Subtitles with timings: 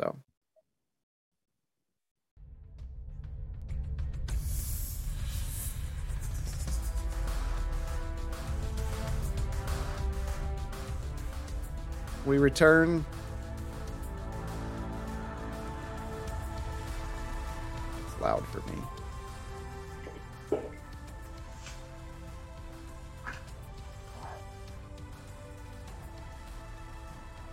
[0.00, 0.14] So
[12.26, 13.06] we return.
[18.04, 20.60] It's loud for me.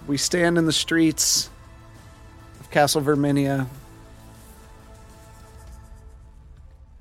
[0.07, 1.49] We stand in the streets
[2.73, 3.67] Castle Verminia.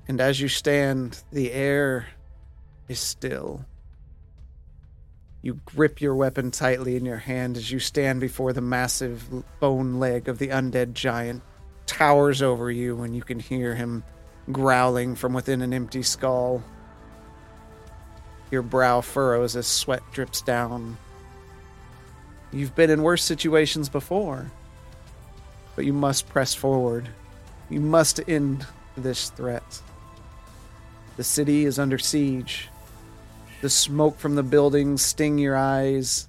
[0.07, 2.09] And as you stand, the air
[2.87, 3.65] is still.
[5.41, 9.27] You grip your weapon tightly in your hand as you stand before the massive
[9.59, 11.41] bone leg of the undead giant
[11.87, 14.03] towers over you and you can hear him
[14.51, 16.63] growling from within an empty skull.
[18.51, 20.99] Your brow furrows as sweat drips down.
[22.51, 24.51] You've been in worse situations before,
[25.75, 27.09] but you must press forward.
[27.69, 28.65] You must end
[28.95, 29.81] this threat.
[31.17, 32.69] The city is under siege.
[33.61, 36.27] The smoke from the buildings sting your eyes,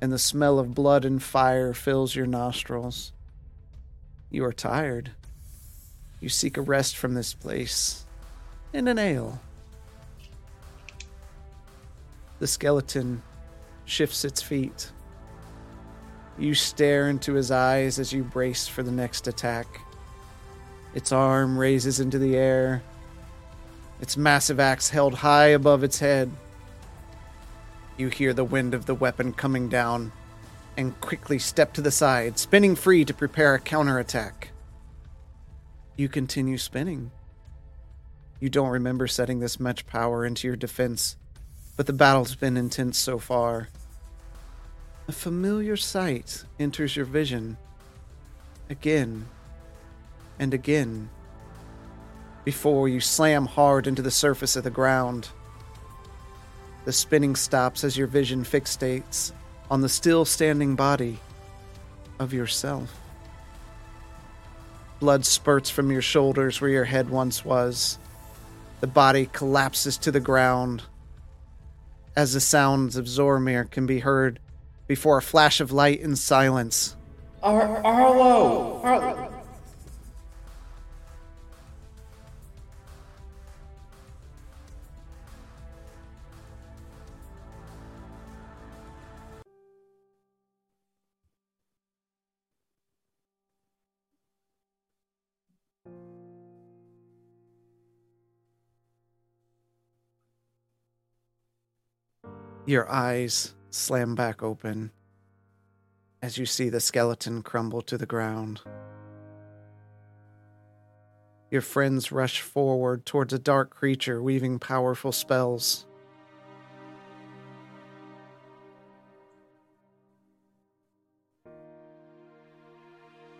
[0.00, 3.12] and the smell of blood and fire fills your nostrils.
[4.30, 5.10] You are tired.
[6.20, 8.04] You seek a rest from this place
[8.72, 9.40] and an ale.
[12.38, 13.22] The skeleton
[13.84, 14.90] shifts its feet.
[16.38, 19.80] You stare into his eyes as you brace for the next attack.
[20.94, 22.82] Its arm raises into the air,
[24.00, 26.30] its massive axe held high above its head.
[27.96, 30.12] You hear the wind of the weapon coming down,
[30.76, 34.50] and quickly step to the side, spinning free to prepare a counterattack.
[35.96, 37.10] You continue spinning.
[38.38, 41.16] You don't remember setting this much power into your defense,
[41.76, 43.68] but the battle's been intense so far.
[45.08, 47.56] A familiar sight enters your vision
[48.68, 49.28] again
[50.40, 51.08] and again
[52.44, 55.28] before you slam hard into the surface of the ground.
[56.86, 59.30] The spinning stops as your vision fixates
[59.70, 61.20] on the still standing body
[62.18, 63.00] of yourself.
[64.98, 68.00] Blood spurts from your shoulders where your head once was.
[68.80, 70.82] The body collapses to the ground
[72.16, 74.40] as the sounds of Zormir can be heard
[74.86, 76.96] before a flash of light and silence.
[77.42, 78.80] Ar- Arlo!
[78.82, 79.32] Arlo!
[102.68, 104.90] Your eyes slam back open
[106.22, 108.60] as you see the skeleton crumble to the ground.
[111.50, 115.86] Your friends rush forward towards a dark creature weaving powerful spells.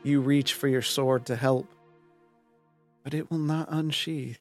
[0.05, 1.67] You reach for your sword to help,
[3.03, 4.39] but it will not unsheath.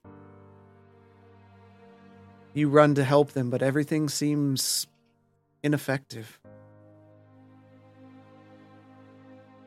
[2.53, 4.85] You run to help them, but everything seems
[5.65, 6.39] ineffective.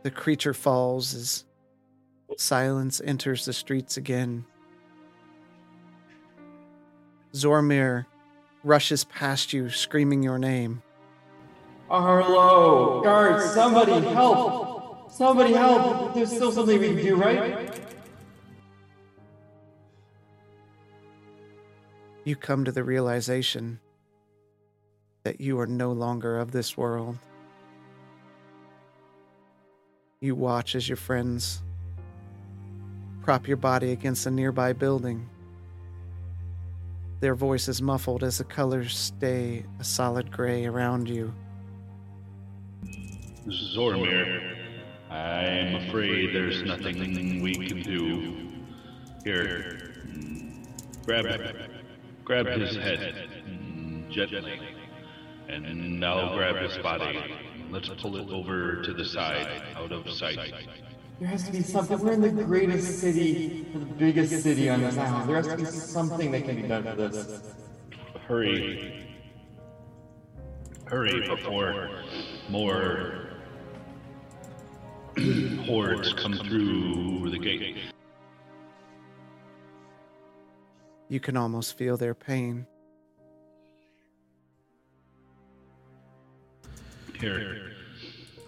[0.04, 1.44] The creature falls as
[2.36, 4.44] silence enters the streets again.
[7.34, 8.06] Zormir
[8.62, 10.82] rushes past you, screaming your name.
[11.90, 13.02] Arlo!
[13.02, 15.10] Guards, somebody help!
[15.10, 16.14] Somebody help!
[16.14, 17.74] There's still something we can do, right?
[22.24, 23.80] you come to the realization
[25.28, 27.18] that you are no longer of this world.
[30.20, 31.62] You watch as your friends
[33.22, 35.28] prop your body against a nearby building.
[37.20, 41.34] Their voices muffled as the colors stay a solid gray around you.
[43.76, 44.56] Zormir,
[45.10, 48.48] I'm afraid there's nothing we can do.
[49.24, 49.92] Here,
[51.04, 51.26] grab
[52.24, 53.14] grab his head
[53.46, 54.77] mm, gently,
[55.48, 57.18] and I'll grab his body.
[57.70, 60.52] Let's pull it over to the side, out of sight.
[61.18, 61.98] There has to be something.
[61.98, 65.28] We're in the greatest city, the biggest city on this island.
[65.28, 67.42] There has to be something that can be done for this.
[68.26, 69.04] Hurry.
[70.86, 71.90] Hurry before
[72.48, 73.28] more
[75.66, 77.76] hordes come through the gate.
[81.08, 82.66] You can almost feel their pain.
[87.20, 87.72] Here,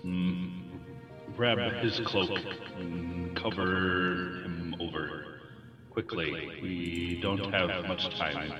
[0.04, 0.62] mm,
[1.36, 2.30] grab his cloak
[2.78, 5.40] and cover him over.
[5.90, 8.52] Quickly, we don't have much time.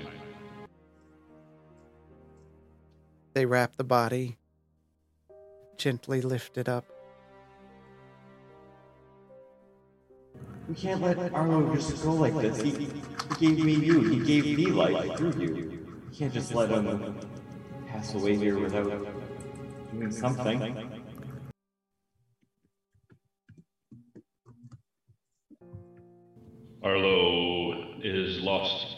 [3.35, 4.39] They wrap the body,
[5.77, 6.87] gently lift it up.
[10.69, 12.61] We can't let Arlo just go like this.
[12.61, 12.89] He, he
[13.39, 14.01] gave me you.
[14.01, 15.87] He gave me life through you.
[16.11, 17.17] We can't just let him
[17.87, 19.20] pass away here without
[19.93, 21.05] doing something.
[26.83, 28.97] Arlo is lost.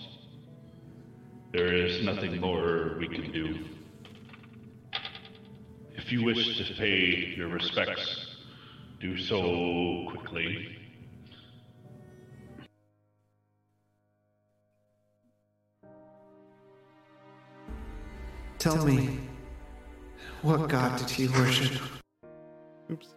[1.52, 3.58] There is nothing more we can do.
[5.94, 8.37] If you wish to pay your respects,
[9.00, 10.78] do so quickly.
[18.58, 19.18] Tell me,
[20.42, 21.80] what god did he worship?
[22.90, 23.14] Oops.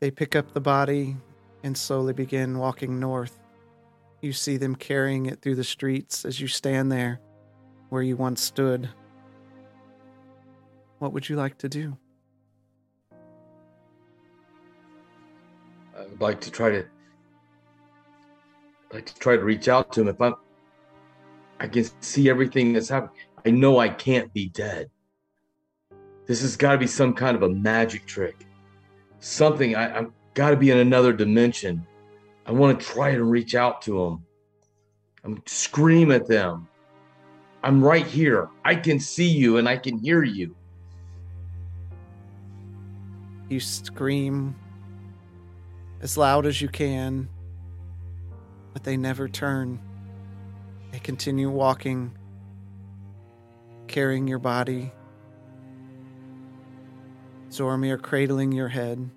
[0.00, 1.16] They pick up the body
[1.62, 3.38] and slowly begin walking north.
[4.22, 7.20] You see them carrying it through the streets as you stand there
[7.90, 8.88] where you once stood.
[10.98, 11.96] What would you like to do?
[15.96, 16.84] I would like to try to
[18.90, 20.34] I'd like to try to reach out to him if I'm
[21.60, 23.14] I can see everything that's happening.
[23.44, 24.90] I know I can't be dead.
[26.26, 28.46] This has got to be some kind of a magic trick.
[29.18, 31.86] Something I, I've got to be in another dimension.
[32.46, 34.24] I want to try to reach out to them.
[35.22, 36.66] I'm scream at them.
[37.62, 38.48] I'm right here.
[38.64, 40.56] I can see you and I can hear you.
[43.50, 44.54] You scream
[46.00, 47.28] as loud as you can,
[48.72, 49.78] but they never turn.
[50.92, 52.12] They continue walking,
[53.86, 54.92] carrying your body.
[57.50, 59.10] Zormir cradling your head.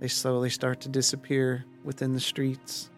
[0.00, 2.90] They slowly start to disappear within the streets.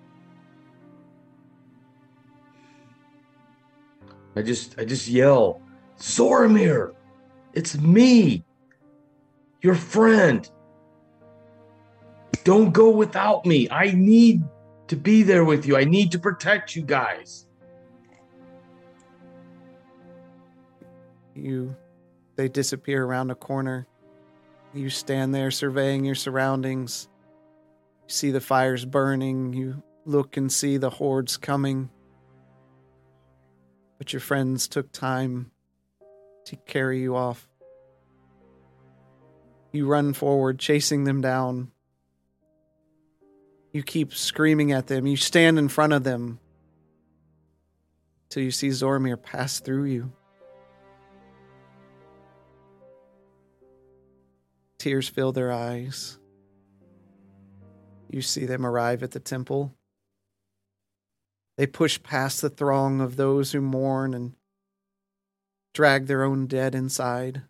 [4.37, 5.61] I just I just yell,
[5.99, 6.95] Zoramir,
[7.53, 8.45] it's me,
[9.61, 10.49] your friend.
[12.45, 13.69] Don't go without me.
[13.71, 14.43] I need
[14.91, 15.77] to be there with you.
[15.77, 17.47] I need to protect you guys.
[21.33, 21.77] You
[22.35, 23.87] they disappear around a corner.
[24.75, 27.09] You stand there surveying your surroundings.
[28.09, 29.53] You see the fires burning.
[29.53, 31.89] You look and see the hordes coming.
[33.97, 35.53] But your friends took time
[36.47, 37.49] to carry you off.
[39.71, 41.71] You run forward, chasing them down.
[43.73, 45.07] You keep screaming at them.
[45.07, 46.41] You stand in front of them
[48.29, 50.13] till you see Zormir pass through you.
[54.79, 56.19] Tears fill their eyes.
[58.09, 59.73] You see them arrive at the temple.
[61.57, 64.33] They push past the throng of those who mourn and
[65.75, 67.43] drag their own dead inside.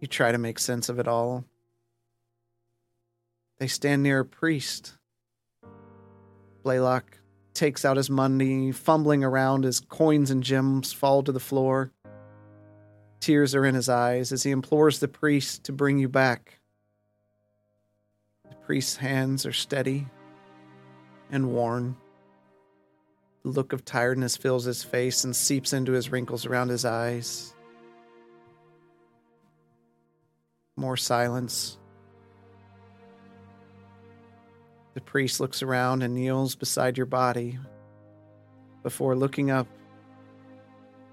[0.00, 1.44] You try to make sense of it all.
[3.62, 4.94] They stand near a priest.
[6.64, 7.18] Blaylock
[7.54, 11.92] takes out his money, fumbling around as coins and gems fall to the floor.
[13.20, 16.58] Tears are in his eyes as he implores the priest to bring you back.
[18.50, 20.08] The priest's hands are steady
[21.30, 21.96] and worn.
[23.44, 27.54] The look of tiredness fills his face and seeps into his wrinkles around his eyes.
[30.76, 31.78] More silence.
[34.94, 37.58] The priest looks around and kneels beside your body
[38.82, 39.66] before looking up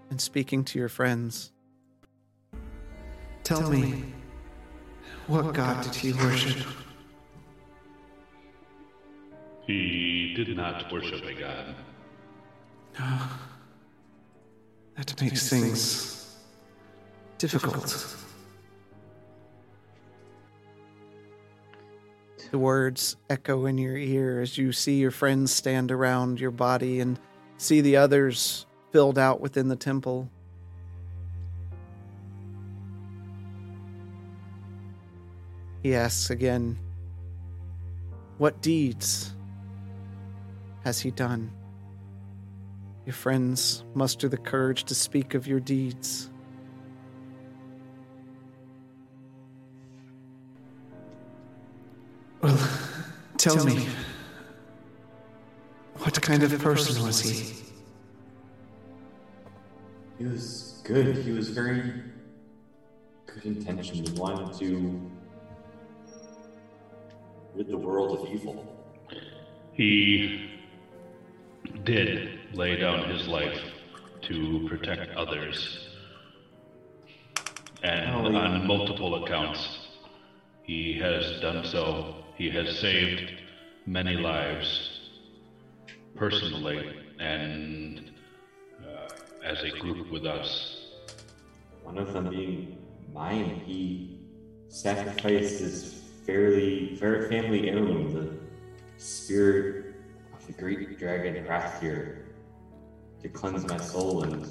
[0.09, 1.51] and speaking to your friends.
[3.43, 4.03] Tell me,
[5.27, 6.67] what god did he worship?
[9.65, 11.75] He did not worship a god.
[14.95, 16.35] That makes things
[17.37, 18.17] difficult.
[22.51, 26.99] The words echo in your ear as you see your friends stand around your body
[26.99, 27.19] and
[27.57, 30.29] see the others filled out within the temple.
[35.83, 36.77] He asks again,
[38.39, 39.35] What deeds
[40.83, 41.51] has he done?
[43.05, 46.31] Your friends muster the courage to speak of your deeds.
[53.39, 53.87] Tell, me,
[55.99, 57.55] what kind of person was he?
[60.17, 61.15] He was good.
[61.15, 61.93] He was very
[63.25, 64.09] good intentioned.
[64.09, 65.09] He wanted to
[67.55, 68.75] rid the world of evil.
[69.71, 70.49] He
[71.85, 73.59] did lay down his life
[74.23, 75.87] to protect others.
[77.83, 79.87] And on multiple accounts,
[80.63, 82.18] he has done so.
[82.39, 83.33] He has saved
[83.85, 85.01] many lives
[86.15, 88.13] personally and
[88.81, 89.09] uh,
[89.43, 90.85] as a group with us.
[91.83, 92.77] One of them being
[93.13, 93.61] mine.
[93.65, 94.25] He
[94.69, 98.37] sacrificed his fairly fair family heirloom, the
[98.95, 99.95] spirit
[100.33, 102.19] of the great dragon Hrathir,
[103.21, 104.49] to cleanse my soul and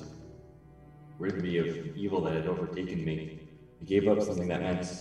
[1.19, 3.49] rid me of evil that had overtaken me.
[3.81, 4.93] He gave up something that meant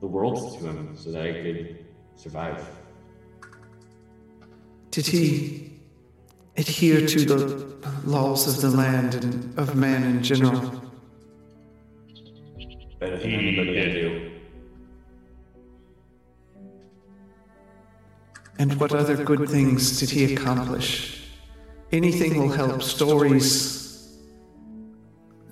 [0.00, 1.81] the world to him so that I could
[2.16, 2.64] survive.
[4.90, 5.72] Did he
[6.56, 7.72] adhere to the
[8.04, 10.82] laws of the land and of man in general?
[12.98, 14.32] Better than He anybody I did.
[18.58, 21.30] And what other good things did he accomplish?
[21.90, 22.82] Anything will help.
[22.82, 24.18] Stories.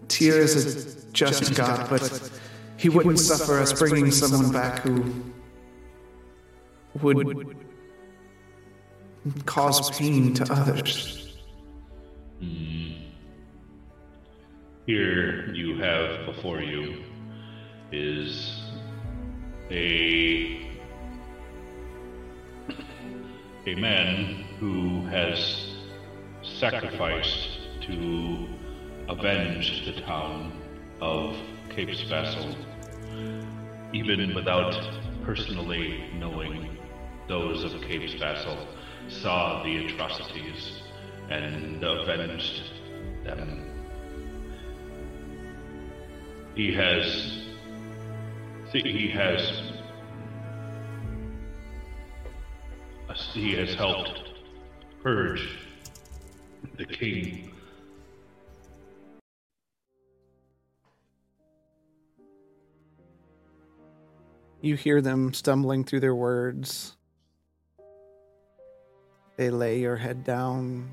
[0.08, 2.30] Tyr is a just God, but
[2.76, 5.12] he wouldn't suffer us bringing someone back who
[7.02, 7.56] would
[9.46, 11.36] cause pain to others.
[12.40, 12.92] Hmm.
[14.86, 17.04] Here you have before you
[17.92, 18.60] is
[19.70, 20.66] a
[23.66, 25.74] a man who has
[26.42, 28.48] sacrificed to
[29.08, 30.52] avenge the town
[31.00, 31.36] of
[31.68, 32.56] Cape Vassal,
[33.92, 34.74] even without
[35.24, 36.79] personally knowing
[37.30, 38.66] those of Cape Vassal,
[39.08, 40.82] saw the atrocities
[41.30, 42.62] and avenged
[43.24, 43.70] them.
[46.56, 47.46] He has.
[48.72, 49.62] He has.
[53.32, 54.22] He has helped
[55.02, 55.48] purge
[56.76, 57.52] the king.
[64.60, 66.96] You hear them stumbling through their words.
[69.40, 70.90] They lay your head down.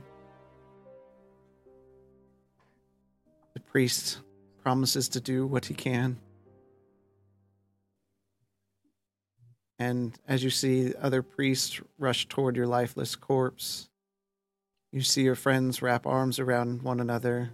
[3.54, 4.20] The priest
[4.64, 6.18] promises to do what he can.
[9.78, 13.90] And as you see other priests rush toward your lifeless corpse,
[14.94, 17.52] you see your friends wrap arms around one another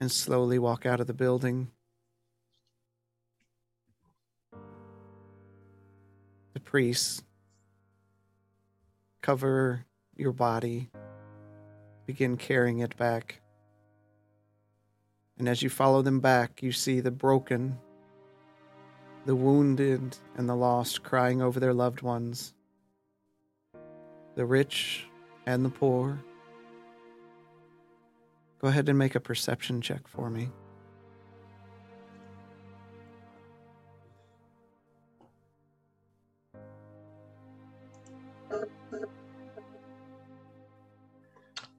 [0.00, 1.70] and slowly walk out of the building.
[6.54, 7.22] The priests
[9.24, 10.90] cover your body,
[12.04, 13.40] begin carrying it back.
[15.38, 17.78] And as you follow them back, you see the broken,
[19.24, 22.52] the wounded, and the lost crying over their loved ones,
[24.34, 25.06] the rich
[25.46, 26.22] and the poor.
[28.60, 30.50] Go ahead and make a perception check for me.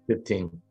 [0.07, 0.61] Fifteen.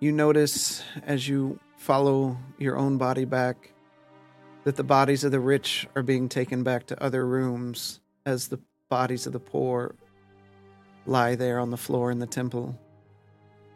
[0.00, 3.74] You notice as you follow your own body back
[4.64, 8.60] that the bodies of the rich are being taken back to other rooms as the
[8.88, 9.94] bodies of the poor
[11.04, 12.78] lie there on the floor in the temple.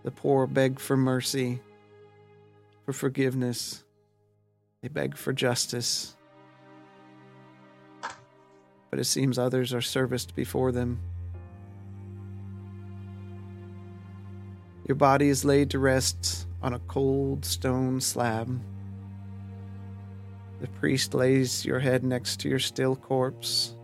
[0.02, 1.61] The poor beg for mercy,
[2.85, 3.85] for forgiveness.
[4.83, 6.16] They beg for justice.
[8.90, 11.00] But it seems others are serviced before them.
[14.86, 18.60] Your body is laid to rest on a cold stone slab.
[20.60, 23.76] The priest lays your head next to your still corpse.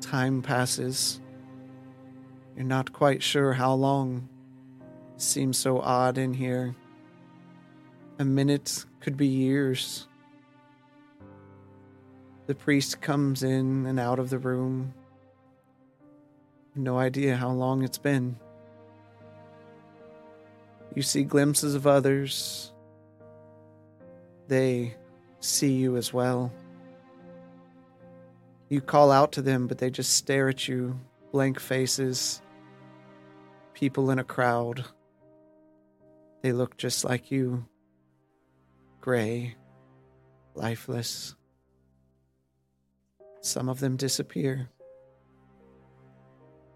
[0.00, 1.20] Time passes.
[2.56, 4.28] You're not quite sure how long.
[5.16, 6.76] It seems so odd in here.
[8.18, 10.06] A minute could be years.
[12.46, 14.94] The priest comes in and out of the room.
[16.74, 18.36] No idea how long it's been.
[20.94, 22.72] You see glimpses of others.
[24.48, 24.96] They
[25.38, 26.52] see you as well.
[28.68, 30.98] You call out to them, but they just stare at you,
[31.32, 32.42] blank faces,
[33.74, 34.84] people in a crowd.
[36.42, 37.66] They look just like you
[39.00, 39.56] gray,
[40.54, 41.34] lifeless.
[43.40, 44.68] Some of them disappear,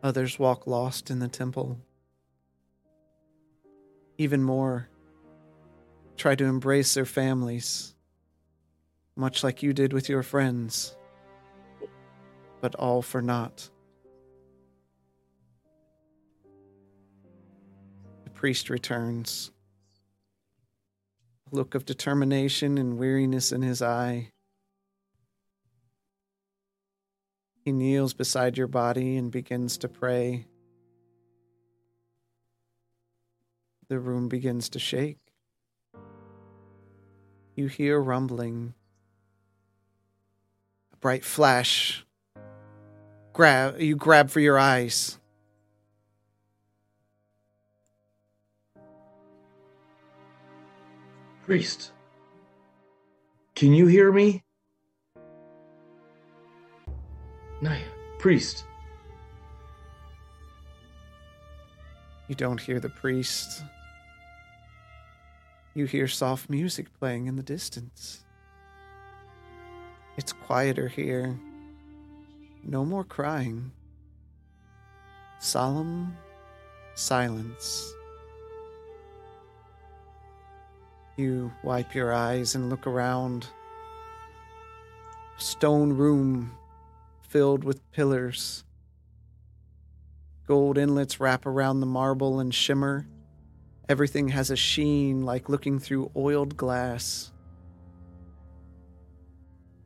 [0.02, 1.78] others walk lost in the temple
[4.18, 4.88] even more,
[6.16, 7.94] try to embrace their families,
[9.16, 10.96] much like you did with your friends,
[12.60, 13.70] but all for naught.
[18.24, 19.50] The priest returns,
[21.52, 24.30] a look of determination and weariness in his eye.
[27.64, 30.46] He kneels beside your body and begins to pray.
[33.88, 35.18] The room begins to shake.
[37.54, 38.74] You hear rumbling.
[40.92, 42.04] A bright flash.
[43.32, 45.18] Grab you grab for your eyes.
[51.44, 51.92] Priest,
[53.54, 54.42] can you hear me?
[57.60, 57.84] Naya,
[58.18, 58.64] priest.
[62.28, 63.62] You don't hear the priest.
[65.74, 68.24] You hear soft music playing in the distance.
[70.16, 71.38] It's quieter here.
[72.62, 73.72] No more crying.
[75.40, 76.16] Solemn
[76.94, 77.92] silence.
[81.16, 83.46] You wipe your eyes and look around.
[85.36, 86.52] Stone room
[87.22, 88.64] filled with pillars
[90.46, 93.06] Gold inlets wrap around the marble and shimmer.
[93.88, 97.32] Everything has a sheen like looking through oiled glass.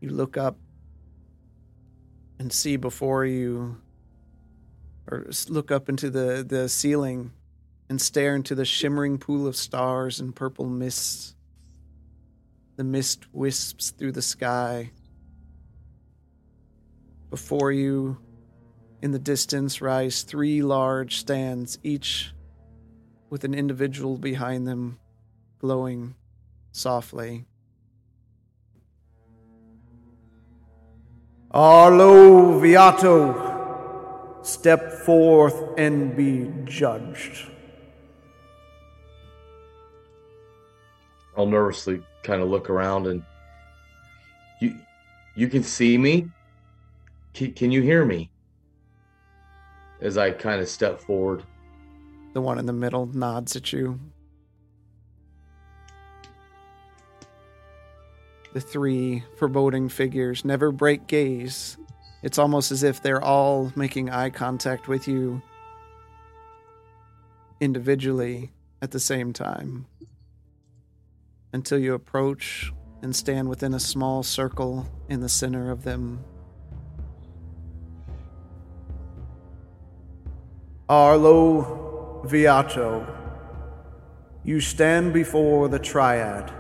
[0.01, 0.57] You look up.
[2.39, 3.77] and see before you,
[5.11, 7.33] or look up into the, the ceiling
[7.89, 11.35] and stare into the shimmering pool of stars and purple mists.
[12.77, 14.93] The mist wisps through the sky.
[17.31, 18.19] Before you,
[19.03, 22.33] in the distance, rise three large stands, each
[23.31, 24.99] with an individual behind them
[25.59, 26.15] glowing
[26.73, 27.45] softly.
[31.51, 37.47] Arlo Viato, step forth and be judged.
[41.37, 43.23] I'll nervously kind of look around and
[44.61, 44.75] you
[45.37, 46.29] you can see me?
[47.33, 48.29] Can, can you hear me?
[50.01, 51.45] As I kind of step forward.
[52.35, 53.99] The one in the middle nods at you.
[58.53, 61.77] The three foreboding figures never break gaze.
[62.23, 65.43] It's almost as if they're all making eye contact with you
[67.61, 69.87] individually at the same time.
[71.53, 76.25] Until you approach and stand within a small circle in the center of them.
[80.89, 81.88] Arlo
[82.25, 83.07] Viato,
[84.45, 86.53] you stand before the Triad.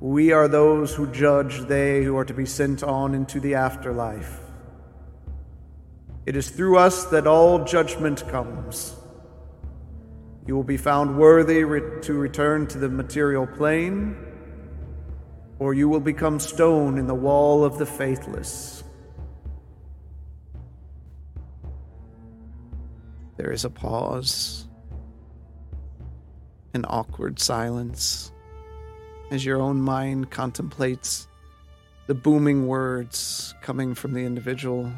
[0.00, 4.40] We are those who judge they who are to be sent on into the afterlife.
[6.26, 8.94] It is through us that all judgment comes.
[10.46, 14.16] You will be found worthy re- to return to the material plane,
[15.58, 18.82] or you will become stone in the wall of the faithless.
[23.40, 24.66] There is a pause,
[26.74, 28.32] an awkward silence
[29.30, 31.26] as your own mind contemplates
[32.06, 34.92] the booming words coming from the individual.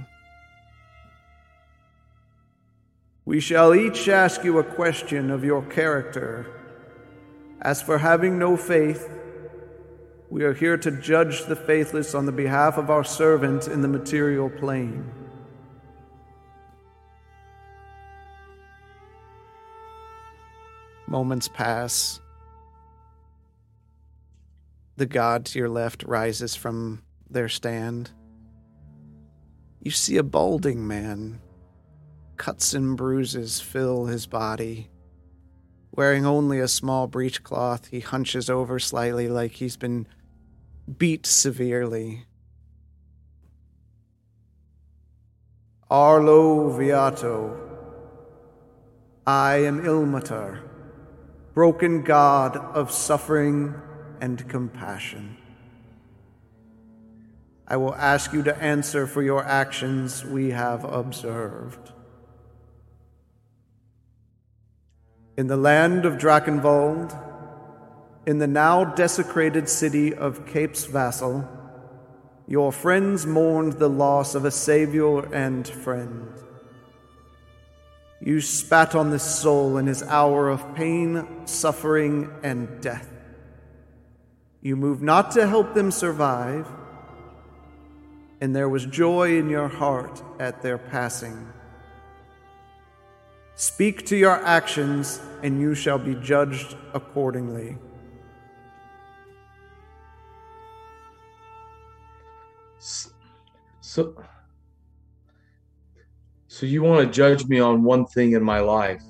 [3.26, 6.44] We shall each ask you a question of your character.
[7.61, 9.09] As for having no faith,
[10.31, 13.88] we are here to judge the faithless on the behalf of our servant in the
[13.88, 15.22] material plane.
[21.07, 22.21] Moments pass.
[24.97, 28.11] The god to your left rises from their stand.
[29.81, 31.41] You see a balding man.
[32.37, 34.91] Cuts and bruises fill his body.
[35.95, 40.07] Wearing only a small breechcloth, he hunches over slightly like he's been
[40.99, 42.27] beat severely.
[45.91, 47.55] Arlo Viato.
[49.27, 50.62] I am Ilmater,
[51.55, 53.75] broken god of suffering
[54.21, 55.37] and compassion.
[57.69, 61.93] I will ask you to answer for your actions we have observed.
[65.37, 67.19] In the land of Drakenwald,
[68.27, 71.49] in the now desecrated city of Cape's Vassal,
[72.47, 76.29] your friends mourned the loss of a savior and friend.
[78.25, 83.09] You spat on this soul in his hour of pain, suffering, and death.
[84.61, 86.69] You moved not to help them survive,
[88.41, 91.53] and there was joy in your heart at their passing.
[93.57, 97.77] Speak to your actions, and you shall be judged accordingly.
[103.81, 104.15] So,
[106.62, 109.03] so you want to judge me on one thing in my life?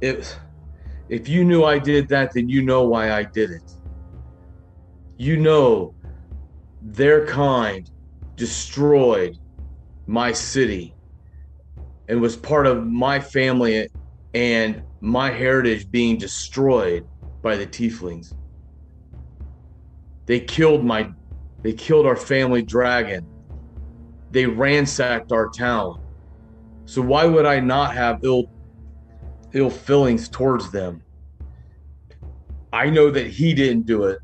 [0.00, 0.34] If
[1.10, 3.70] if you knew I did that, then you know why I did it.
[5.18, 5.94] You know
[6.80, 7.86] their kind
[8.34, 9.36] destroyed
[10.06, 10.94] my city
[12.08, 13.90] and was part of my family
[14.32, 17.06] and my heritage being destroyed
[17.42, 18.34] by the tieflings.
[20.24, 21.10] They killed my
[21.60, 23.26] they killed our family dragon.
[24.30, 26.00] They ransacked our town.
[26.84, 28.50] So why would I not have ill
[29.54, 31.02] ill feelings towards them?
[32.72, 34.18] I know that he didn't do it.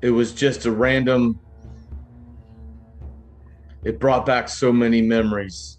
[0.00, 1.40] It was just a random
[3.84, 5.78] it brought back so many memories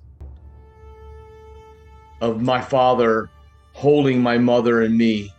[2.21, 3.29] of my father
[3.73, 5.33] holding my mother and me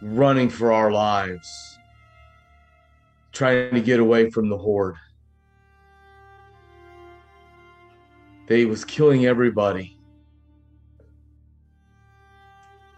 [0.00, 1.78] running for our lives
[3.32, 4.94] trying to get away from the horde.
[8.48, 9.96] They was killing everybody.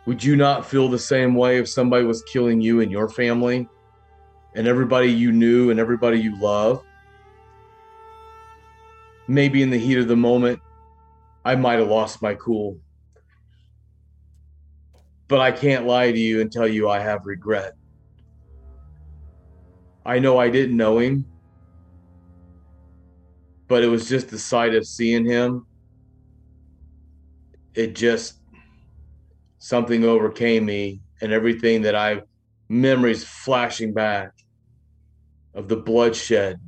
[0.07, 3.69] Would you not feel the same way if somebody was killing you and your family
[4.55, 6.83] and everybody you knew and everybody you love?
[9.31, 10.61] maybe in the heat of the moment,
[11.45, 12.79] I might have lost my cool.
[15.29, 17.73] But I can't lie to you and tell you I have regret.
[20.05, 21.27] I know I didn't know him,
[23.70, 25.64] but it was just the sight of seeing him.
[27.72, 28.40] It just,
[29.59, 32.22] something overcame me, and everything that I,
[32.68, 34.33] memories flashing back
[35.54, 36.59] of the bloodshed,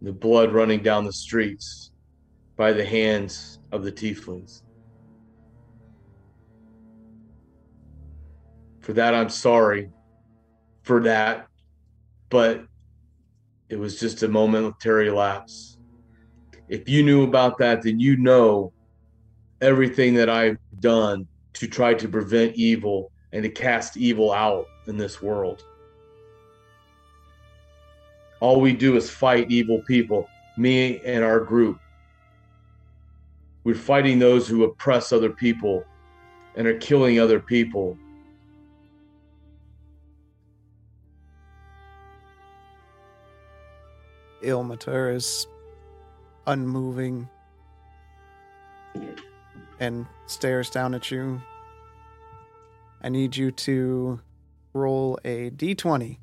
[0.00, 1.90] the blood running down the streets
[2.56, 4.62] by the hands of the tieflings.
[8.78, 9.90] For that, I'm sorry
[10.84, 11.48] for that,
[12.30, 12.64] but
[13.72, 15.78] it was just a momentary lapse.
[16.68, 18.70] If you knew about that, then you know
[19.62, 24.98] everything that I've done to try to prevent evil and to cast evil out in
[24.98, 25.62] this world.
[28.42, 31.78] All we do is fight evil people, me and our group.
[33.64, 35.82] We're fighting those who oppress other people
[36.56, 37.96] and are killing other people.
[44.42, 45.46] Ilmater is
[46.46, 47.28] unmoving
[49.78, 51.40] and stares down at you.
[53.02, 54.20] I need you to
[54.74, 56.18] roll a d20.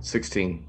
[0.00, 0.64] Sixteen.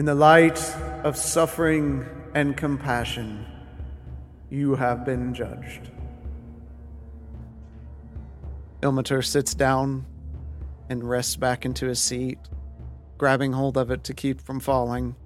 [0.00, 0.58] In the light
[1.04, 3.44] of suffering and compassion,
[4.48, 5.90] you have been judged.
[8.80, 10.06] Ilmater sits down
[10.88, 12.38] and rests back into his seat,
[13.18, 15.16] grabbing hold of it to keep from falling.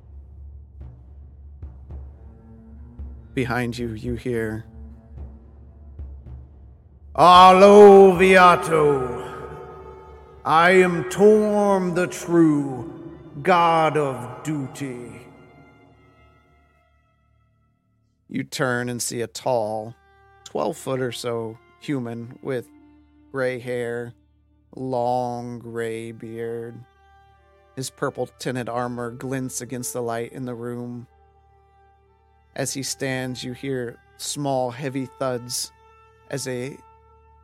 [3.32, 4.64] Behind you, you hear.
[7.14, 9.22] Arlo Viato,
[10.44, 12.93] I am Torm the True,
[13.44, 15.26] God of Duty.
[18.26, 19.94] You turn and see a tall,
[20.44, 22.66] 12 foot or so human with
[23.32, 24.14] gray hair,
[24.74, 26.74] long gray beard.
[27.76, 31.06] His purple tinted armor glints against the light in the room.
[32.56, 35.70] As he stands, you hear small, heavy thuds
[36.30, 36.78] as a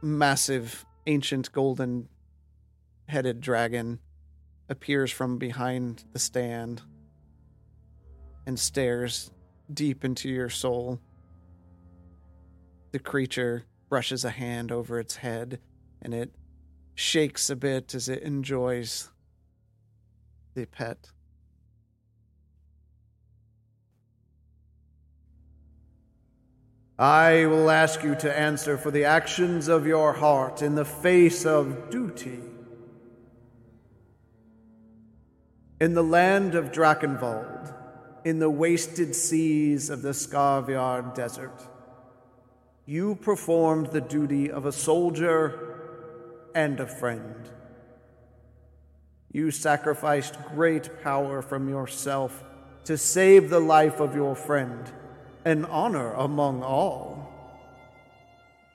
[0.01, 2.09] massive, ancient golden
[3.07, 3.99] headed dragon
[4.71, 6.81] appears from behind the stand
[8.47, 9.33] and stares
[9.73, 11.01] deep into your soul.
[12.93, 15.59] The creature brushes a hand over its head
[16.01, 16.33] and it
[16.95, 19.11] shakes a bit as it enjoys
[20.55, 21.11] the pet.
[26.97, 31.47] I will ask you to answer for the actions of your heart in the face
[31.47, 32.50] of duty.
[35.81, 37.75] In the land of Drakenwald,
[38.23, 41.59] in the wasted seas of the Skarvjard Desert,
[42.85, 45.79] you performed the duty of a soldier
[46.55, 47.49] and a friend.
[49.33, 52.45] You sacrificed great power from yourself
[52.85, 54.93] to save the life of your friend
[55.47, 57.33] an honor among all.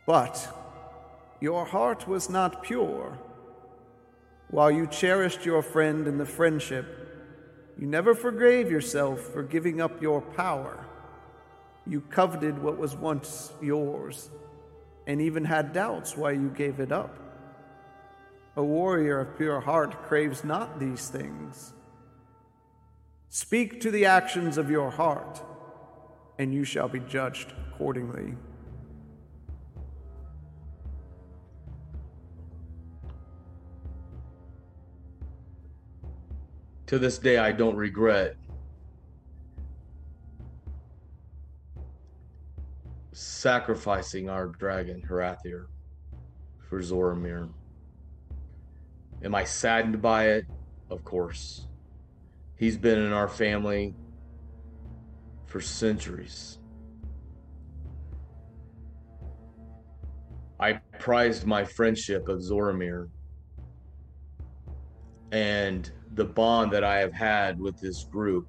[0.08, 0.48] But
[1.40, 3.20] your heart was not pure.
[4.56, 6.86] While you cherished your friend and the friendship,
[7.78, 10.86] you never forgave yourself for giving up your power.
[11.86, 14.30] You coveted what was once yours,
[15.08, 17.20] and even had doubts why you gave it up.
[18.56, 21.74] A warrior of pure heart craves not these things.
[23.28, 25.44] Speak to the actions of your heart
[26.40, 28.36] and you shall be judged accordingly.
[36.88, 38.38] To this day, I don't regret
[43.12, 45.66] sacrificing our dragon, Harathir,
[46.70, 47.50] for Zoramir.
[49.24, 50.46] Am I saddened by it?
[50.90, 51.68] Of course.
[52.56, 53.96] He's been in our family
[55.46, 56.60] for centuries.
[60.60, 63.10] I prized my friendship of Zoramir
[65.32, 68.48] and the bond that I have had with this group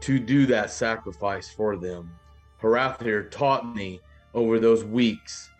[0.00, 2.10] to do that sacrifice for them.
[2.60, 4.00] Harathir taught me
[4.34, 5.50] over those weeks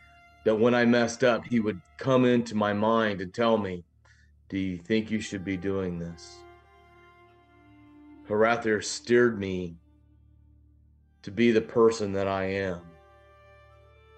[0.45, 3.85] that when I messed up, he would come into my mind and tell me,
[4.49, 6.45] Do you think you should be doing this?
[8.29, 9.77] Harathir steered me
[11.23, 12.83] to be the person that I am.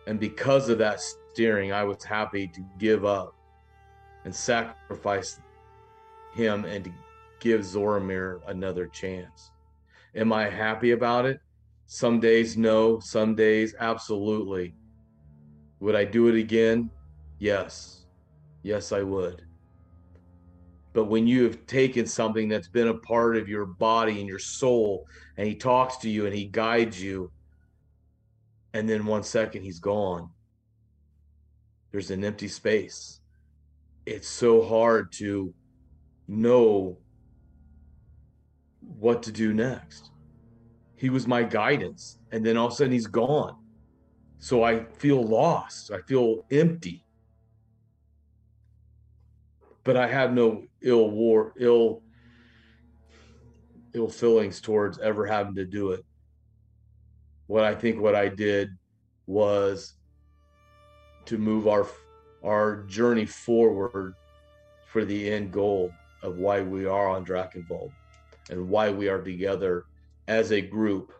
[0.07, 1.01] And because of that
[1.33, 3.36] steering, I was happy to give up
[4.27, 5.41] and sacrifice
[6.31, 6.91] him and to
[7.39, 9.53] give Zoramir another chance.
[10.17, 11.39] Am I happy about it?
[11.87, 12.99] Some days, no.
[12.99, 14.75] Some days, absolutely.
[15.79, 16.91] Would I do it again?
[17.39, 18.05] Yes.
[18.65, 19.43] Yes, I would.
[20.93, 24.41] But when you have taken something that's been a part of your body and your
[24.41, 27.31] soul, and he talks to you and he guides you,
[28.75, 30.31] and then one second he's gone,
[31.93, 33.21] there's an empty space.
[34.07, 35.53] It's so hard to
[36.29, 36.99] know
[38.81, 40.11] what to do next.
[40.95, 43.57] He was my guidance, and then all of a sudden he's gone.
[44.39, 45.91] So I feel lost.
[45.91, 47.05] I feel empty.
[49.83, 52.03] But I have no ill war, ill,
[53.93, 56.05] ill feelings towards ever having to do it.
[57.49, 58.71] What I think what I did
[59.27, 59.95] was
[61.27, 61.87] to move our
[62.47, 64.15] our journey forward
[64.87, 67.91] for the end goal of why we are on Drachenwald
[68.51, 69.85] and why we are together
[70.29, 71.13] as a group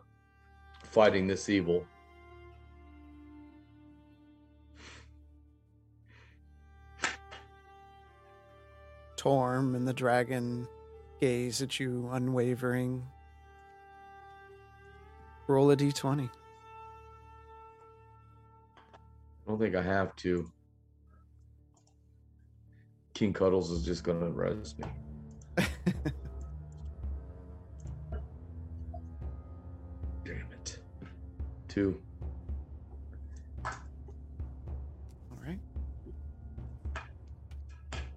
[0.83, 1.85] fighting this evil.
[9.17, 10.67] Torm and the dragon
[11.19, 13.05] gaze at you unwavering.
[15.47, 16.29] Roll a d20.
[19.47, 20.49] I don't think I have to.
[23.17, 24.85] King Cuddles is just gonna res me.
[30.23, 30.77] Damn it.
[31.67, 31.99] Two.
[33.65, 33.71] All
[35.43, 35.57] right.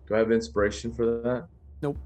[0.06, 1.46] Do I have inspiration for that?
[1.80, 1.96] Nope.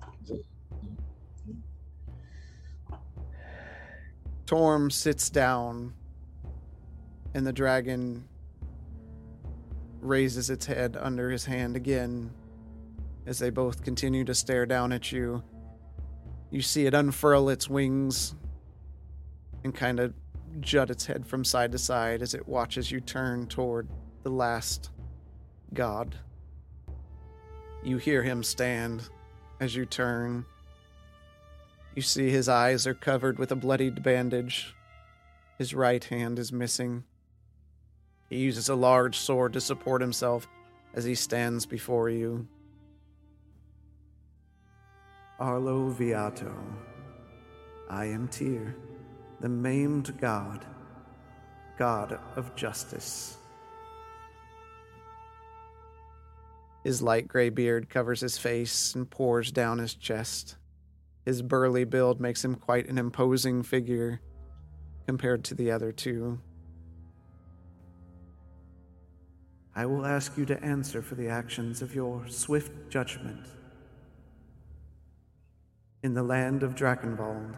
[4.47, 5.95] Torm sits down,
[7.35, 8.29] and the dragon
[10.01, 12.31] raises its head under his hand again
[13.27, 15.43] as they both continue to stare down at you.
[16.51, 18.35] You see it unfurl its wings
[19.65, 20.15] and kind of
[20.61, 23.89] jut its head from side to side as it watches you turn toward
[24.23, 24.91] the last
[25.73, 26.15] god.
[27.83, 29.09] You hear him stand
[29.61, 30.45] as you turn.
[31.95, 34.75] You see his eyes are covered with a bloodied bandage.
[35.59, 37.05] His right hand is missing.
[38.29, 40.49] He uses a large sword to support himself
[40.95, 42.49] as he stands before you.
[45.41, 46.55] Arlo Viato,
[47.91, 48.77] I am Tyr,
[49.41, 50.65] the maimed god,
[51.77, 53.37] god of justice.
[56.85, 60.57] His light gray beard covers his face and pours down his chest.
[61.25, 64.21] His burly build makes him quite an imposing figure
[65.09, 66.39] compared to the other two.
[69.75, 73.49] I will ask you to answer for the actions of your swift judgment.
[76.05, 77.55] In the land of Drakenwald,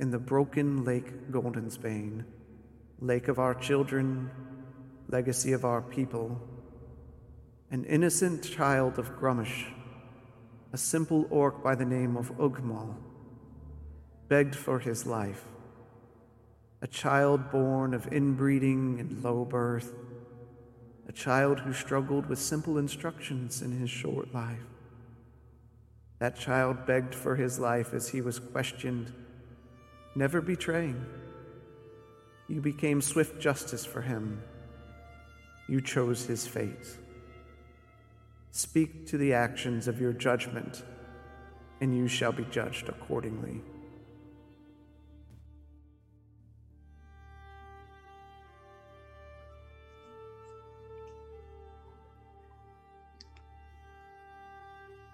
[0.00, 2.24] in the broken lake Goldensbane,
[2.98, 4.28] lake of our children,
[5.06, 6.40] legacy of our people,
[7.70, 9.66] an innocent child of Grumish,
[10.72, 12.96] a simple orc by the name of Ugmal,
[14.26, 15.44] begged for his life.
[16.82, 19.94] A child born of inbreeding and low birth,
[21.08, 24.66] a child who struggled with simple instructions in his short life.
[26.20, 29.10] That child begged for his life as he was questioned,
[30.14, 31.04] never betraying.
[32.46, 34.42] You became swift justice for him.
[35.66, 36.98] You chose his fate.
[38.50, 40.82] Speak to the actions of your judgment,
[41.80, 43.62] and you shall be judged accordingly.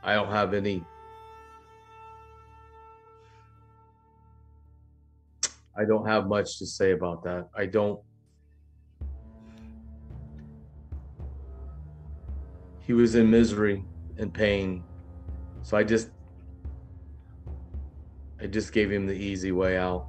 [0.03, 0.85] I don't have any.
[5.79, 7.49] I don't have much to say about that.
[7.55, 8.01] I don't.
[12.81, 13.85] He was in misery
[14.17, 14.85] and pain.
[15.63, 16.11] So I just
[18.41, 20.09] I just gave him the easy way out.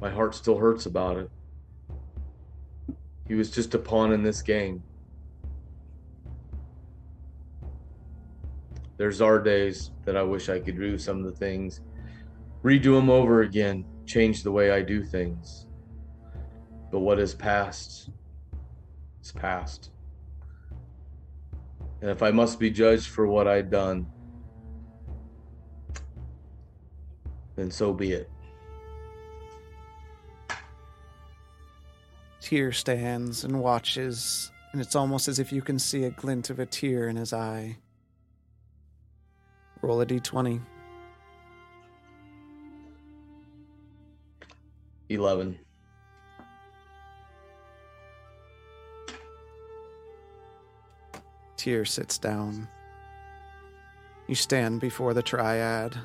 [0.00, 1.30] My heart still hurts about it.
[3.28, 4.82] He was just a pawn in this game.
[8.96, 11.80] There's our days that I wish I could do some of the things,
[12.62, 15.66] redo them over again, change the way I do things.
[16.90, 18.10] But what is past
[19.22, 19.90] is past.
[22.00, 24.06] And if I must be judged for what I've done,
[27.56, 28.30] then so be it.
[32.40, 36.60] Tyr stands and watches, and it's almost as if you can see a glint of
[36.60, 37.78] a tear in his eye.
[39.86, 40.60] Roll a d20.
[45.08, 45.58] 11.
[51.56, 52.66] Tyr sits down.
[54.26, 55.96] You stand before the triad.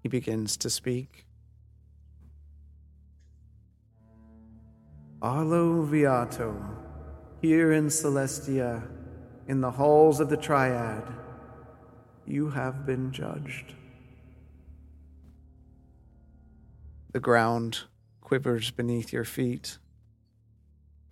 [0.00, 1.26] He begins to speak.
[5.22, 6.60] Arlo Viato,
[7.40, 8.82] here in Celestia,
[9.52, 11.04] in the halls of the triad,
[12.26, 13.74] you have been judged.
[17.12, 17.80] The ground
[18.22, 19.76] quivers beneath your feet.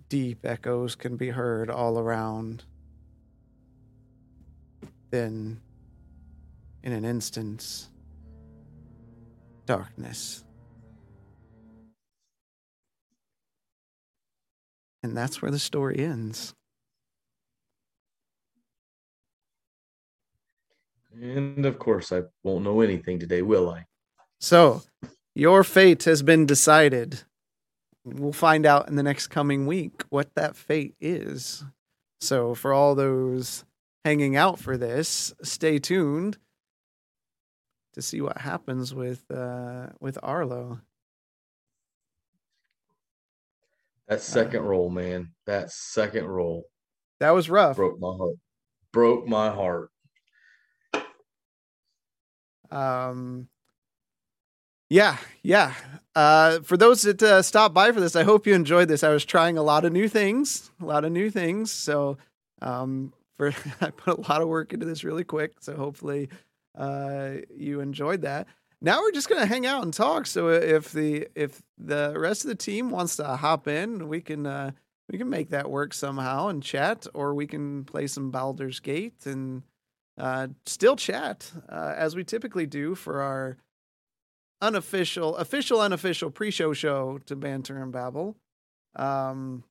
[0.09, 2.65] Deep echoes can be heard all around.
[5.11, 5.61] Then,
[6.83, 7.91] in an instant,
[9.67, 10.45] darkness.
[15.03, 16.55] And that's where the story ends.
[21.13, 23.87] And of course, I won't know anything today, will I?
[24.39, 24.83] So,
[25.35, 27.23] your fate has been decided.
[28.05, 31.65] We'll find out in the next coming week what that fate is.
[32.21, 33.65] So, for all those
[34.05, 36.39] hanging out for this, stay tuned
[37.95, 40.81] to see what happens with uh, with Arlo.
[44.09, 45.33] That second roll, man.
[45.47, 46.65] That second roll
[47.21, 47.77] That was rough.
[47.77, 48.37] broke my heart.
[48.93, 49.90] Broke my heart.
[52.71, 53.49] Um,
[54.89, 55.75] yeah, yeah.
[56.17, 59.05] Uh, for those that uh, stopped by for this, I hope you enjoyed this.
[59.05, 61.71] I was trying a lot of new things, a lot of new things.
[61.71, 62.19] So,
[62.61, 65.55] um, for I put a lot of work into this really quick.
[65.61, 66.29] So hopefully,
[66.77, 68.49] uh, you enjoyed that.
[68.83, 70.27] Now we're just gonna hang out and talk.
[70.27, 74.47] So if the if the rest of the team wants to hop in, we can
[74.47, 74.73] uh,
[75.09, 79.27] we can make that work somehow and chat, or we can play some Baldur's Gate
[79.27, 79.63] and
[80.21, 83.57] uh, still chat uh, as we typically do for our
[84.61, 88.37] unofficial, official, unofficial pre-show show to banter and babble.
[88.97, 89.65] Um,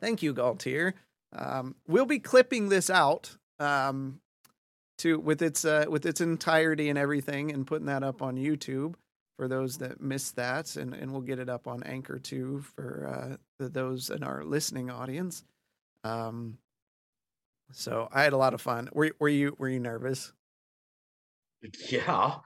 [0.00, 0.94] thank you, Galtier.
[1.32, 4.20] Um, we'll be clipping this out um,
[4.98, 8.94] to with its uh, with its entirety and everything, and putting that up on YouTube
[9.38, 13.06] for those that missed that, and and we'll get it up on Anchor too for
[13.06, 15.44] uh, the, those in our listening audience.
[16.02, 16.58] Um,
[17.72, 18.88] so I had a lot of fun.
[18.92, 20.32] Were were you were you nervous?
[21.90, 22.36] Yeah.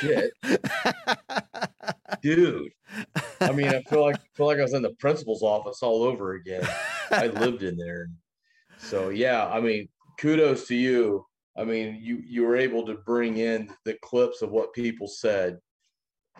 [0.00, 0.32] Shit.
[2.22, 2.72] Dude.
[3.40, 6.34] I mean, I feel like feel like I was in the principal's office all over
[6.34, 6.66] again.
[7.10, 8.08] I lived in there.
[8.78, 9.88] So yeah, I mean,
[10.18, 11.24] kudos to you.
[11.56, 15.58] I mean, you you were able to bring in the clips of what people said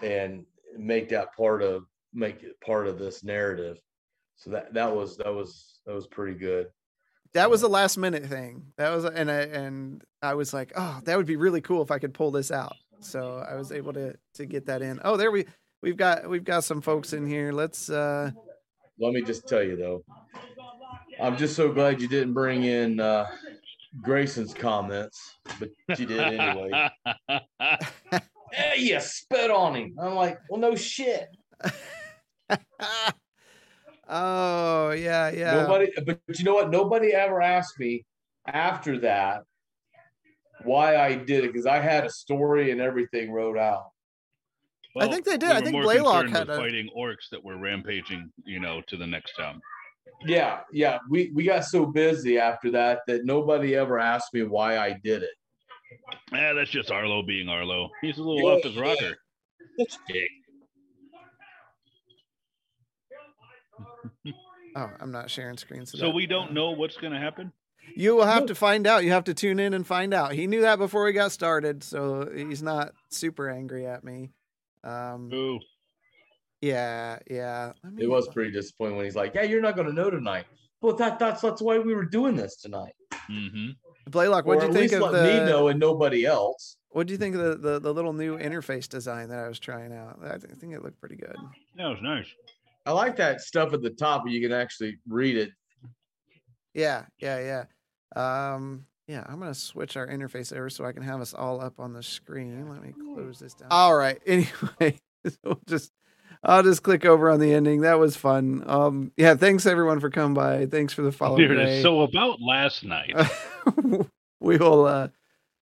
[0.03, 0.45] and
[0.77, 3.79] make that part of make it part of this narrative.
[4.37, 6.69] So that that was that was that was pretty good.
[7.35, 8.73] That was a last minute thing.
[8.77, 11.91] That was and I and I was like, oh, that would be really cool if
[11.91, 12.77] I could pull this out.
[13.01, 15.01] So I was able to to get that in.
[15.05, 15.47] Oh, there we
[15.83, 17.53] we've got we've got some folks in here.
[17.53, 18.31] Let's uh
[18.99, 20.05] Let me just tell you though,
[21.21, 23.27] I'm just so glad you didn't bring in uh,
[24.03, 26.91] Grayson's comments, but you did anyway.
[28.53, 29.95] hey, you spit on him.
[30.01, 31.29] I'm like, well, no shit.
[34.15, 35.55] Oh, yeah, yeah.
[35.63, 36.71] Nobody, but you know what?
[36.71, 38.05] Nobody ever asked me
[38.47, 39.43] after that
[40.65, 43.87] why I did it because I had a story and everything wrote out.
[45.01, 45.49] I think they did.
[45.49, 48.97] we I think more Blaylock had a- fighting orcs that were rampaging, you know, to
[48.99, 49.61] the next town.
[50.27, 50.99] Yeah, yeah.
[51.09, 55.23] We we got so busy after that that nobody ever asked me why I did
[55.23, 55.31] it.
[56.31, 57.89] Yeah, that's just Arlo being Arlo.
[58.03, 59.17] He's a little Yeah, off his rocker.
[59.79, 59.99] That's
[64.75, 65.93] Oh, I'm not sharing screens.
[65.99, 67.53] So we don't know what's going to happen.
[67.97, 69.05] You will have to find out.
[69.05, 70.33] You have to tune in and find out.
[70.33, 74.31] He knew that before we got started, so he's not super angry at me.
[74.85, 75.59] Um, Ooh,
[76.61, 77.73] yeah, yeah.
[77.83, 80.11] Let me- It was pretty disappointing when he's like, "Yeah, you're not going to know
[80.11, 80.47] tonight."
[80.81, 82.95] Well, that that's that's why we were doing this tonight.
[83.29, 83.71] hmm
[84.11, 86.77] Blaylock, what do at you think least of let me know and nobody else.
[86.91, 89.59] What do you think of the, the the little new interface design that I was
[89.61, 90.19] trying out?
[90.23, 91.37] I I think it looked pretty good.
[91.77, 92.27] That was nice.
[92.85, 95.51] I like that stuff at the top where you can actually read it.
[96.75, 97.65] Yeah, yeah,
[98.17, 98.55] yeah.
[98.55, 101.79] Um, yeah, I'm gonna switch our interface over so I can have us all up
[101.79, 102.69] on the screen.
[102.69, 103.69] Let me close this down.
[103.71, 104.21] All right.
[104.27, 104.99] Anyway,
[105.45, 105.93] we'll just
[106.43, 107.83] I'll just click over on the ending.
[107.83, 108.65] That was fun.
[108.67, 110.67] Um, yeah, thanks everyone for coming by.
[110.67, 111.37] Thanks for the follow.
[111.37, 111.77] Here it Gray.
[111.77, 111.83] is.
[111.83, 113.15] So about last night.
[114.41, 115.09] we will uh,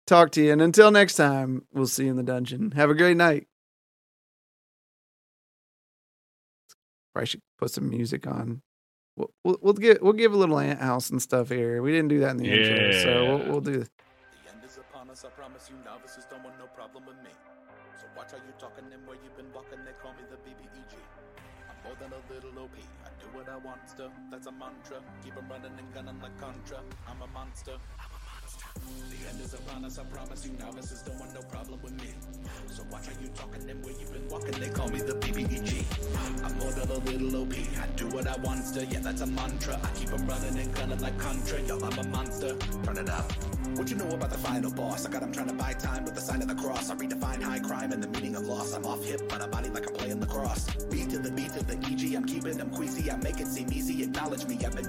[0.06, 2.70] talk to you, and until next time, we'll see you in the dungeon.
[2.70, 3.46] Have a great night.
[7.12, 8.62] Probably should put some music on.
[9.16, 11.82] We'll, we'll, we'll give we'll give a little ant house and stuff here.
[11.82, 13.80] We didn't do that in the intro, so we'll, we'll do.
[13.80, 17.30] The end is upon us, I promise you novices don't want no problem with me.
[18.00, 20.96] So watch how you talking and where you been walking, they call me the BBEG.
[21.68, 22.72] I'm more than a little OP,
[23.04, 25.04] I do what I want to, that's a mantra.
[25.22, 27.76] Keep 'em running and gunning like Contra, I'm a monster.
[27.76, 28.11] I'm a monster.
[29.10, 32.10] The end is upon us, I promise you novices don't want no problem with me.
[32.70, 35.84] So watch how you talking and where you been walking, they call me the BBEG.
[36.44, 39.26] I'm more than a little OP, I do what I want to, yeah that's a
[39.26, 39.78] mantra.
[39.82, 42.56] I keep 'em running and gunning like Contra, I'm a monster.
[42.84, 43.30] Turn it up.
[43.76, 45.06] What you know about the final boss?
[45.06, 46.90] I got him trying to buy time with the sign of the cross.
[46.90, 48.74] I redefine high crime and the meaning of loss.
[48.74, 50.66] I'm off hip, but I body like I'm playing lacrosse.
[50.90, 53.10] Beat to the beat to the EG, I'm keeping them queasy.
[53.10, 54.56] I make it seem easy, acknowledge me.
[54.56, 54.80] I've been